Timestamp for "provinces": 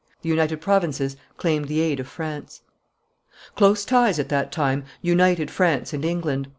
0.61-1.15